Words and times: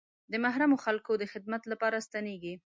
د 0.31 0.33
محرومو 0.43 0.81
خلکو 0.85 1.11
د 1.17 1.23
خدمت 1.33 1.61
لپاره 1.71 2.03
ستنېږي. 2.07 2.53